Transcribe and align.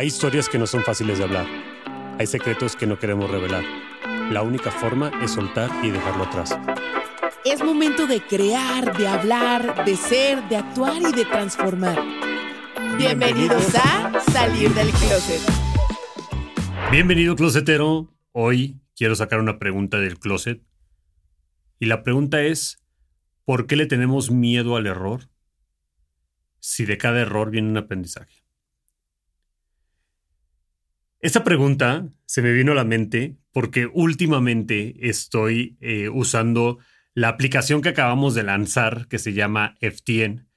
Hay 0.00 0.06
historias 0.06 0.48
que 0.48 0.58
no 0.58 0.66
son 0.66 0.82
fáciles 0.82 1.18
de 1.18 1.24
hablar. 1.24 1.46
Hay 2.18 2.26
secretos 2.26 2.74
que 2.74 2.86
no 2.86 2.98
queremos 2.98 3.30
revelar. 3.30 3.62
La 4.32 4.40
única 4.40 4.70
forma 4.70 5.12
es 5.22 5.32
soltar 5.32 5.70
y 5.84 5.90
dejarlo 5.90 6.24
atrás. 6.24 6.58
Es 7.44 7.62
momento 7.62 8.06
de 8.06 8.22
crear, 8.22 8.96
de 8.96 9.06
hablar, 9.06 9.84
de 9.84 9.96
ser, 9.96 10.42
de 10.48 10.56
actuar 10.56 11.02
y 11.02 11.12
de 11.12 11.26
transformar. 11.26 11.98
Bienvenidos 12.96 13.74
a 13.74 14.18
Salir 14.32 14.72
del 14.72 14.88
Closet. 14.88 15.42
Bienvenido, 16.90 17.36
closetero. 17.36 18.08
Hoy 18.32 18.80
quiero 18.96 19.14
sacar 19.14 19.38
una 19.38 19.58
pregunta 19.58 19.98
del 19.98 20.18
closet. 20.18 20.62
Y 21.78 21.84
la 21.84 22.02
pregunta 22.02 22.40
es, 22.40 22.82
¿por 23.44 23.66
qué 23.66 23.76
le 23.76 23.84
tenemos 23.84 24.30
miedo 24.30 24.76
al 24.76 24.86
error 24.86 25.28
si 26.58 26.86
de 26.86 26.96
cada 26.96 27.20
error 27.20 27.50
viene 27.50 27.68
un 27.68 27.76
aprendizaje? 27.76 28.40
Esta 31.20 31.44
pregunta 31.44 32.08
se 32.24 32.40
me 32.40 32.50
vino 32.50 32.72
a 32.72 32.74
la 32.74 32.84
mente 32.84 33.36
porque 33.52 33.86
últimamente 33.92 34.94
estoy 35.08 35.76
eh, 35.82 36.08
usando 36.08 36.78
la 37.12 37.28
aplicación 37.28 37.82
que 37.82 37.90
acabamos 37.90 38.34
de 38.34 38.42
lanzar 38.42 39.06
que 39.06 39.18
se 39.18 39.34
llama 39.34 39.76
FTN. 39.80 40.48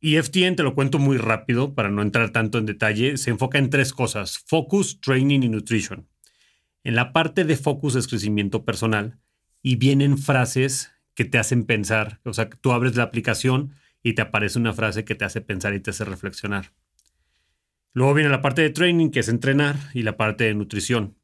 Y 0.00 0.16
FTN, 0.16 0.56
te 0.56 0.62
lo 0.62 0.74
cuento 0.74 0.98
muy 0.98 1.18
rápido 1.18 1.74
para 1.74 1.90
no 1.90 2.00
entrar 2.00 2.30
tanto 2.30 2.56
en 2.56 2.64
detalle, 2.64 3.18
se 3.18 3.28
enfoca 3.28 3.58
en 3.58 3.68
tres 3.68 3.92
cosas, 3.92 4.38
focus, 4.46 5.02
training 5.02 5.40
y 5.42 5.50
nutrition. 5.50 6.08
En 6.82 6.94
la 6.94 7.12
parte 7.12 7.44
de 7.44 7.56
focus 7.56 7.96
es 7.96 8.08
crecimiento 8.08 8.64
personal 8.64 9.18
y 9.60 9.76
vienen 9.76 10.16
frases 10.16 10.92
que 11.14 11.26
te 11.26 11.36
hacen 11.36 11.64
pensar, 11.64 12.20
o 12.24 12.32
sea, 12.32 12.48
tú 12.48 12.72
abres 12.72 12.96
la 12.96 13.02
aplicación 13.02 13.74
y 14.02 14.14
te 14.14 14.22
aparece 14.22 14.58
una 14.58 14.72
frase 14.72 15.04
que 15.04 15.14
te 15.14 15.26
hace 15.26 15.42
pensar 15.42 15.74
y 15.74 15.80
te 15.80 15.90
hace 15.90 16.06
reflexionar. 16.06 16.72
Luego 17.92 18.14
viene 18.14 18.30
la 18.30 18.42
parte 18.42 18.62
de 18.62 18.70
training, 18.70 19.10
que 19.10 19.20
es 19.20 19.28
entrenar, 19.28 19.76
y 19.94 20.02
la 20.02 20.16
parte 20.16 20.44
de 20.44 20.54
nutrición. 20.54 21.16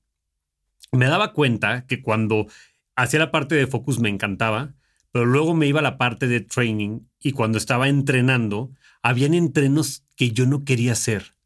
Me 0.93 1.07
daba 1.07 1.33
cuenta 1.33 1.87
que 1.87 2.03
cuando 2.03 2.47
hacía 2.95 3.21
la 3.21 3.31
parte 3.31 3.55
de 3.55 3.67
focus 3.67 3.99
me 4.01 4.09
encantaba, 4.09 4.75
pero 5.13 5.25
luego 5.25 5.55
me 5.55 5.67
iba 5.67 5.81
a 5.81 5.83
la 5.83 5.99
parte 5.99 6.29
de 6.29 6.41
training 6.41 7.01
y 7.21 7.33
cuando 7.33 7.59
estaba 7.59 7.89
entrenando, 7.89 8.73
habían 9.03 9.35
entrenos 9.35 10.05
que 10.17 10.31
yo 10.31 10.47
no 10.47 10.65
quería 10.65 10.93
hacer 10.93 11.37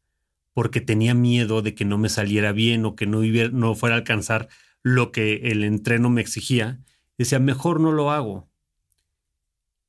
porque 0.53 0.81
tenía 0.81 1.13
miedo 1.13 1.61
de 1.61 1.75
que 1.75 1.85
no 1.85 1.97
me 1.97 2.09
saliera 2.09 2.51
bien 2.51 2.85
o 2.85 2.95
que 2.95 3.07
no, 3.07 3.75
fuera 3.75 3.95
a 3.95 3.99
alcanzar 3.99 4.49
lo 4.83 5.11
que 5.11 5.35
el 5.51 5.63
entreno 5.63 6.09
me 6.09 6.21
exigía. 6.21 6.79
Decía, 7.17 7.39
mejor 7.39 7.79
no 7.79 7.91
lo 7.91 8.11
hago. 8.11 8.49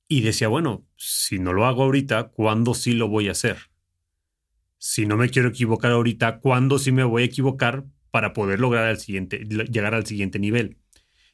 Y 0.08 0.20
decía, 0.20 0.48
bueno, 0.48 0.86
si 0.96 1.38
no 1.38 1.52
lo 1.52 1.66
hago 1.66 1.82
ahorita, 1.82 2.28
¿cuándo 2.28 2.74
sí 2.74 2.92
lo 2.92 3.08
voy 3.08 3.28
a 3.28 3.32
hacer? 3.32 3.71
Si 4.84 5.06
no 5.06 5.16
me 5.16 5.28
quiero 5.28 5.50
equivocar 5.50 5.92
ahorita, 5.92 6.40
¿cuándo 6.40 6.76
sí 6.76 6.90
me 6.90 7.04
voy 7.04 7.22
a 7.22 7.26
equivocar 7.26 7.84
para 8.10 8.32
poder 8.32 8.58
lograr 8.58 8.96
siguiente, 8.96 9.38
llegar 9.38 9.94
al 9.94 10.06
siguiente 10.06 10.40
nivel? 10.40 10.76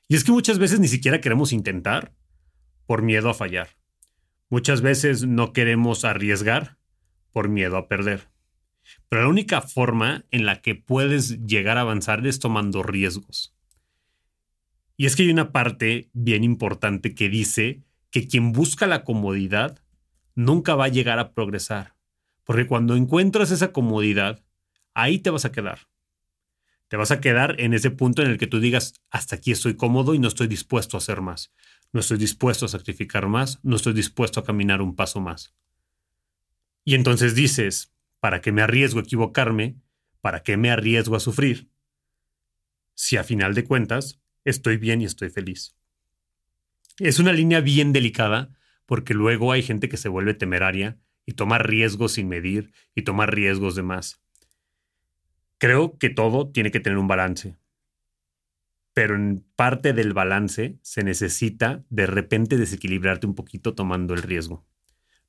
Y 0.07 0.17
es 0.17 0.25
que 0.25 0.33
muchas 0.33 0.59
veces 0.59 0.81
ni 0.81 0.89
siquiera 0.89 1.23
queremos 1.23 1.55
intentar 1.55 2.13
por 2.85 3.01
miedo 3.01 3.31
a 3.31 3.35
fallar. 3.35 3.71
Muchas 4.51 4.83
veces 4.83 5.27
no 5.27 5.55
queremos 5.55 6.05
arriesgar 6.05 6.77
por 7.33 7.49
miedo 7.49 7.79
a 7.79 7.89
perder. 7.89 8.29
Pero 9.09 9.23
la 9.23 9.29
única 9.29 9.63
forma 9.63 10.27
en 10.31 10.45
la 10.45 10.61
que 10.61 10.75
puedes 10.75 11.41
llegar 11.47 11.79
a 11.79 11.83
avanzar 11.83 12.27
es 12.27 12.41
tomando 12.41 12.83
riesgos. 12.83 13.57
Y 14.99 15.07
es 15.07 15.17
que 15.17 15.23
hay 15.23 15.31
una 15.31 15.53
parte 15.53 16.11
bien 16.13 16.45
importante 16.45 17.15
que 17.15 17.31
dice 17.31 17.83
que 18.11 18.29
quien 18.29 18.53
busca 18.53 18.87
la 18.87 19.05
comodidad 19.05 19.79
nunca 20.35 20.75
va 20.75 20.85
a 20.85 20.89
llegar 20.89 21.19
a 21.19 21.33
progresar. 21.33 21.98
Porque 22.49 22.67
cuando 22.67 22.97
encuentras 22.97 23.51
esa 23.51 23.73
comodidad, 23.73 24.43
ahí 24.95 25.19
te 25.19 25.29
vas 25.29 25.45
a 25.45 25.53
quedar. 25.53 25.81
Te 26.89 26.97
vas 26.97 27.11
a 27.11 27.21
quedar 27.21 27.61
en 27.61 27.75
ese 27.75 27.91
punto 27.91 28.23
en 28.23 28.31
el 28.31 28.39
que 28.39 28.47
tú 28.47 28.59
digas, 28.59 28.95
hasta 29.11 29.37
aquí 29.37 29.53
estoy 29.53 29.77
cómodo 29.77 30.15
y 30.15 30.19
no 30.19 30.29
estoy 30.29 30.47
dispuesto 30.47 30.97
a 30.97 31.01
hacer 31.01 31.21
más. 31.21 31.53
No 31.93 32.01
estoy 32.01 32.17
dispuesto 32.17 32.65
a 32.65 32.71
sacrificar 32.71 33.29
más, 33.29 33.61
no 33.63 33.77
estoy 33.77 33.93
dispuesto 33.93 34.41
a 34.41 34.45
caminar 34.45 34.81
un 34.81 34.97
paso 34.97 35.21
más. 35.21 35.55
Y 36.87 36.95
entonces 36.95 37.35
dices, 37.35 37.93
¿para 38.19 38.41
qué 38.41 38.51
me 38.51 38.63
arriesgo 38.63 39.01
a 39.01 39.03
equivocarme? 39.03 39.77
¿Para 40.23 40.43
qué 40.43 40.57
me 40.57 40.71
arriesgo 40.71 41.17
a 41.17 41.21
sufrir? 41.21 41.69
Si 42.95 43.19
a 43.19 43.25
final 43.25 43.53
de 43.53 43.65
cuentas 43.65 44.23
estoy 44.47 44.79
bien 44.79 45.03
y 45.03 45.05
estoy 45.05 45.29
feliz. 45.29 45.77
Es 46.99 47.19
una 47.19 47.35
línea 47.35 47.61
bien 47.61 47.93
delicada 47.93 48.57
porque 48.87 49.13
luego 49.13 49.53
hay 49.53 49.63
gente 49.63 49.91
que 49.91 49.99
se 49.99 50.09
vuelve 50.09 50.33
temeraria 50.33 50.99
y 51.29 51.35
tomar 51.35 51.69
riesgos 51.69 52.13
sin 52.13 52.27
medir 52.27 52.73
y 52.95 53.03
tomar 53.03 53.35
riesgos 53.35 53.75
de 53.75 53.83
más. 53.83 54.19
Creo 55.59 55.99
que 55.99 56.09
todo 56.09 56.51
tiene 56.51 56.71
que 56.71 56.81
tener 56.81 56.97
un 56.97 57.07
balance. 57.07 57.59
Pero 58.95 59.15
en 59.15 59.45
parte 59.55 59.93
del 59.93 60.15
balance 60.15 60.79
se 60.81 61.05
necesita 61.05 61.85
de 61.91 62.07
repente 62.07 62.57
desequilibrarte 62.57 63.27
un 63.27 63.35
poquito 63.35 63.75
tomando 63.75 64.15
el 64.15 64.23
riesgo. 64.23 64.65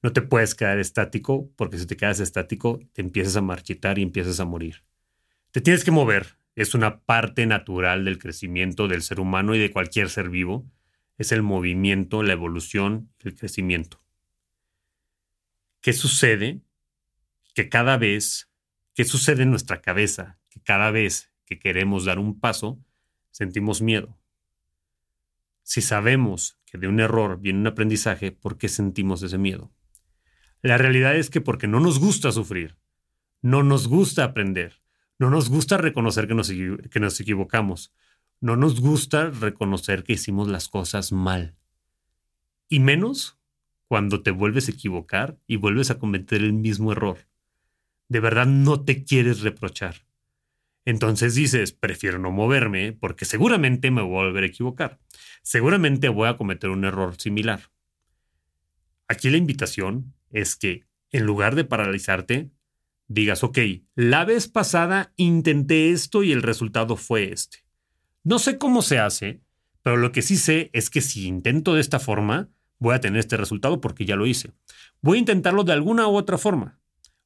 No 0.02 0.14
te 0.14 0.22
puedes 0.22 0.56
quedar 0.56 0.80
estático 0.80 1.52
porque 1.58 1.78
si 1.78 1.86
te 1.86 1.98
quedas 1.98 2.22
estático 2.22 2.80
te 2.94 3.02
empiezas 3.02 3.36
a 3.36 3.42
marchitar 3.42 4.00
y 4.00 4.04
empiezas 4.04 4.40
a 4.40 4.46
morir. 4.46 4.86
Te 5.52 5.60
tienes 5.60 5.84
que 5.84 5.92
mover. 5.92 6.38
Es 6.56 6.76
una 6.76 7.02
parte 7.02 7.46
natural 7.46 8.06
del 8.06 8.20
crecimiento 8.20 8.88
del 8.88 9.02
ser 9.02 9.20
humano 9.20 9.54
y 9.54 9.60
de 9.60 9.74
cualquier 9.74 10.10
ser 10.10 10.30
vivo. 10.30 10.66
Es 11.18 11.34
el 11.34 11.44
movimiento, 11.44 12.24
la 12.24 12.32
evolución, 12.32 13.12
el 13.20 13.36
crecimiento. 13.36 14.02
¿Qué 15.82 15.94
sucede? 15.94 16.62
Que 17.54 17.70
cada 17.70 17.98
vez, 17.98 18.50
¿qué 18.94 19.06
sucede 19.06 19.44
en 19.44 19.50
nuestra 19.50 19.82
cabeza? 19.82 20.40
Que 20.50 20.62
cada 20.62 20.92
vez 20.92 21.32
que 21.46 21.60
queremos 21.60 22.06
dar 22.06 22.20
un 22.20 22.40
paso, 22.40 22.80
sentimos 23.32 23.82
miedo. 23.82 24.20
Si 25.64 25.82
sabemos 25.82 26.60
que 26.66 26.78
de 26.78 26.88
un 26.88 27.00
error 27.00 27.40
viene 27.40 27.60
un 27.60 27.68
aprendizaje, 27.68 28.32
¿por 28.32 28.58
qué 28.58 28.70
sentimos 28.70 29.24
ese 29.24 29.38
miedo? 29.38 29.72
La 30.62 30.78
realidad 30.78 31.16
es 31.16 31.30
que 31.30 31.42
porque 31.42 31.68
no 31.68 31.80
nos 31.80 32.00
gusta 32.00 32.32
sufrir, 32.32 32.78
no 33.42 33.64
nos 33.64 33.88
gusta 33.88 34.24
aprender, 34.26 34.82
no 35.18 35.30
nos 35.30 35.50
gusta 35.50 35.78
reconocer 35.78 36.28
que 36.28 36.36
nos, 36.36 36.50
que 36.50 37.00
nos 37.00 37.20
equivocamos, 37.20 37.94
no 38.42 38.56
nos 38.56 38.82
gusta 38.82 39.30
reconocer 39.30 40.04
que 40.04 40.14
hicimos 40.14 40.48
las 40.48 40.68
cosas 40.68 41.12
mal. 41.12 41.56
Y 42.68 42.80
menos 42.80 43.39
cuando 43.90 44.22
te 44.22 44.30
vuelves 44.30 44.68
a 44.68 44.72
equivocar 44.72 45.40
y 45.48 45.56
vuelves 45.56 45.90
a 45.90 45.98
cometer 45.98 46.42
el 46.42 46.54
mismo 46.54 46.92
error. 46.92 47.28
De 48.08 48.20
verdad 48.20 48.46
no 48.46 48.86
te 48.86 49.04
quieres 49.04 49.42
reprochar. 49.42 50.06
Entonces 50.86 51.34
dices, 51.34 51.74
prefiero 51.74 52.20
no 52.20 52.30
moverme 52.30 52.94
porque 52.94 53.26
seguramente 53.26 53.90
me 53.90 54.04
voy 54.04 54.22
a 54.22 54.26
volver 54.28 54.44
a 54.44 54.48
equivocar. 54.48 55.00
Seguramente 55.42 56.08
voy 56.08 56.28
a 56.28 56.38
cometer 56.38 56.70
un 56.70 56.86
error 56.86 57.20
similar. 57.20 57.72
Aquí 59.08 59.32
la 59.32 59.38
invitación 59.38 60.14
es 60.30 60.56
que 60.56 60.84
en 61.10 61.26
lugar 61.26 61.56
de 61.56 61.66
paralizarte, 61.66 62.52
digas, 63.08 63.44
ok, 63.44 63.58
la 63.96 64.24
vez 64.24 64.48
pasada 64.48 65.14
intenté 65.16 65.90
esto 65.90 66.22
y 66.22 66.32
el 66.32 66.44
resultado 66.44 66.96
fue 66.96 67.32
este. 67.32 67.66
No 68.24 68.38
sé 68.38 68.60
cómo 68.60 68.84
se 68.84 69.00
hace, 69.00 69.42
pero 69.82 69.98
lo 69.98 70.12
que 70.12 70.22
sí 70.22 70.38
sé 70.38 70.70
es 70.74 70.92
que 70.92 71.02
si 71.02 71.26
intento 71.26 71.74
de 71.74 71.82
esta 71.82 71.98
forma, 71.98 72.50
voy 72.80 72.96
a 72.96 73.00
tener 73.00 73.20
este 73.20 73.38
resultado 73.38 73.82
porque 73.82 74.06
ya 74.06 74.16
lo 74.16 74.26
hice. 74.26 74.52
Voy 75.02 75.18
a 75.18 75.20
intentarlo 75.22 75.64
de 75.64 75.74
alguna 75.74 76.08
u 76.08 76.16
otra 76.16 76.38
forma. 76.38 76.80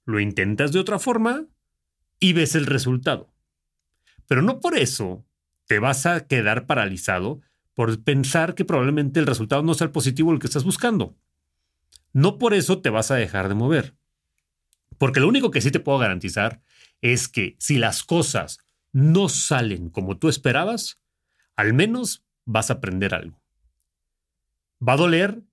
Lo 0.06 0.20
intentas 0.20 0.72
de 0.72 0.80
otra 0.80 1.00
forma 1.00 1.46
y 2.20 2.34
ves 2.34 2.56
el 2.56 2.66
resultado. 2.66 3.34
Pero 4.28 4.42
no 4.42 4.60
por 4.60 4.78
eso 4.78 5.26
te 5.66 5.80
vas 5.80 6.06
a 6.06 6.28
quedar 6.28 6.66
paralizado 6.66 7.42
por 7.74 8.04
pensar 8.04 8.56
que 8.56 8.66
probablemente 8.66 9.20
el 9.20 9.28
resultado 9.28 9.64
no 9.64 9.74
sea 9.74 9.86
el 9.86 9.92
positivo 9.92 10.32
el 10.32 10.40
que 10.40 10.48
estás 10.48 10.64
buscando. 10.64 11.16
No 12.12 12.38
por 12.38 12.54
eso 12.54 12.82
te 12.82 12.90
vas 12.90 13.12
a 13.12 13.16
dejar 13.16 13.50
de 13.50 13.56
mover. 13.56 13.96
Porque 14.98 15.20
lo 15.20 15.28
único 15.28 15.52
que 15.52 15.62
sí 15.62 15.72
te 15.72 15.80
puedo 15.80 15.98
garantizar 15.98 16.62
es 17.02 17.28
que 17.28 17.56
si 17.60 17.78
las 17.78 18.04
cosas 18.04 18.60
no 18.92 19.28
salen 19.30 19.90
como 19.90 20.18
tú 20.18 20.30
esperabas, 20.30 21.02
al 21.56 21.74
menos 21.74 22.24
vas 22.46 22.70
a 22.70 22.76
aprender 22.76 23.16
algo. 23.16 23.43
¿Va 24.88 24.94
a 24.94 24.98
doler? 24.98 25.44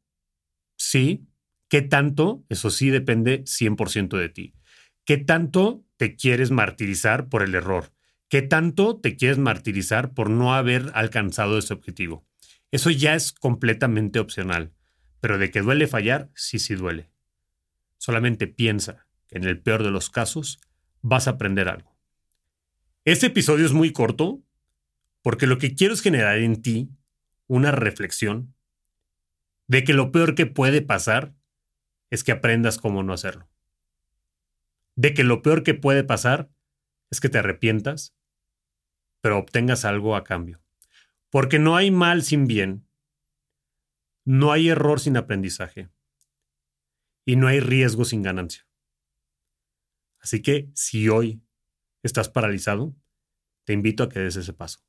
Sí. 0.77 1.29
¿Qué 1.69 1.83
tanto? 1.83 2.45
Eso 2.49 2.71
sí 2.71 2.91
depende 2.91 3.45
100% 3.45 4.19
de 4.19 4.29
ti. 4.29 4.55
¿Qué 5.05 5.19
tanto 5.19 5.85
te 5.97 6.17
quieres 6.17 6.51
martirizar 6.51 7.29
por 7.29 7.43
el 7.43 7.55
error? 7.55 7.93
¿Qué 8.29 8.43
tanto 8.43 8.99
te 8.99 9.17
quieres 9.17 9.39
martirizar 9.39 10.15
por 10.15 10.31
no 10.31 10.55
haber 10.55 10.91
alcanzado 10.95 11.59
ese 11.59 11.75
objetivo? 11.75 12.27
Eso 12.73 12.91
ya 12.91 13.15
es 13.15 13.33
completamente 13.33 14.19
opcional, 14.19 14.73
pero 15.21 15.39
de 15.39 15.51
que 15.51 15.63
duele 15.63 15.87
fallar, 15.87 16.31
sí, 16.35 16.59
sí 16.59 16.75
duele. 16.75 17.11
Solamente 17.99 18.49
piensa 18.49 19.07
que 19.29 19.39
en 19.39 19.45
el 19.45 19.61
peor 19.61 19.85
de 19.85 19.91
los 19.91 20.11
casos 20.11 20.61
vas 21.03 21.29
a 21.29 21.33
aprender 21.33 21.69
algo. 21.69 21.97
Este 23.05 23.27
episodio 23.27 23.67
es 23.67 23.73
muy 23.73 23.93
corto 23.93 24.43
porque 25.23 25.47
lo 25.47 25.59
que 25.59 25.75
quiero 25.75 25.95
es 25.95 26.03
generar 26.03 26.39
en 26.39 26.63
ti 26.63 26.91
una 27.47 27.71
reflexión 27.71 28.55
de 29.71 29.85
que 29.85 29.93
lo 29.93 30.11
peor 30.11 30.35
que 30.35 30.47
puede 30.47 30.83
pasar 30.83 31.33
es 32.11 32.25
que 32.25 32.33
aprendas 32.33 32.79
cómo 32.79 33.05
no 33.05 33.13
hacerlo. 33.13 33.49
De 34.97 35.15
que 35.15 35.23
lo 35.23 35.43
peor 35.43 35.63
que 35.63 35.75
puede 35.75 36.03
pasar 36.03 36.51
es 37.09 37.21
que 37.21 37.29
te 37.29 37.39
arrepientas, 37.39 38.17
pero 39.21 39.39
obtengas 39.39 39.85
algo 39.85 40.17
a 40.17 40.25
cambio. 40.25 40.61
Porque 41.29 41.61
no 41.61 41.77
hay 41.77 41.93
mal 41.93 42.25
sin 42.25 42.49
bien, 42.49 42.89
no 44.25 44.51
hay 44.51 44.71
error 44.71 44.99
sin 44.99 45.17
aprendizaje 45.17 45.89
y 47.25 47.37
no 47.37 47.47
hay 47.47 47.61
riesgo 47.61 48.05
sin 48.05 48.23
ganancia. 48.23 48.67
Así 50.19 50.43
que 50.43 50.69
si 50.75 51.09
hoy 51.09 51.45
estás 52.03 52.29
paralizado, 52.29 52.97
te 53.63 53.73
invito 53.73 54.03
a 54.03 54.09
que 54.09 54.19
des 54.19 54.35
ese 54.35 54.53
paso. 54.53 54.81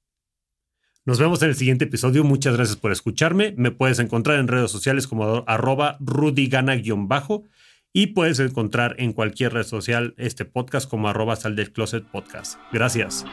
Nos 1.03 1.19
vemos 1.19 1.41
en 1.41 1.49
el 1.49 1.55
siguiente 1.55 1.85
episodio. 1.85 2.23
Muchas 2.23 2.55
gracias 2.55 2.77
por 2.77 2.91
escucharme. 2.91 3.55
Me 3.57 3.71
puedes 3.71 3.97
encontrar 3.97 4.39
en 4.39 4.47
redes 4.47 4.69
sociales 4.69 5.07
como 5.07 5.43
arroba 5.47 5.97
rudygana-bajo 5.99 7.47
y 7.91 8.07
puedes 8.07 8.39
encontrar 8.39 8.95
en 8.99 9.11
cualquier 9.11 9.53
red 9.53 9.63
social 9.63 10.13
este 10.17 10.45
podcast 10.45 10.87
como 10.87 11.09
arroba 11.09 11.35
sal 11.35 11.55
closet 11.73 12.05
podcast. 12.05 12.59
Gracias. 12.71 13.25